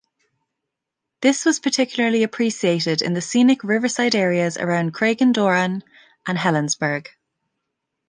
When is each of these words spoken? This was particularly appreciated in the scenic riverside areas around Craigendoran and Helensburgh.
This 1.21 1.45
was 1.45 1.59
particularly 1.59 2.23
appreciated 2.23 3.03
in 3.03 3.13
the 3.13 3.21
scenic 3.21 3.63
riverside 3.63 4.15
areas 4.15 4.57
around 4.57 4.95
Craigendoran 4.95 5.83
and 6.25 6.37
Helensburgh. 6.39 7.05